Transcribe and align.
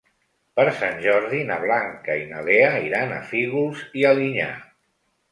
Per 0.59 0.63
Sant 0.77 0.95
Jordi 1.01 1.41
na 1.49 1.57
Blanca 1.63 2.15
i 2.21 2.23
na 2.31 2.41
Lea 2.47 2.71
iran 2.85 3.13
a 3.17 3.19
Fígols 3.33 3.83
i 4.01 4.07
Alinyà. 4.13 4.49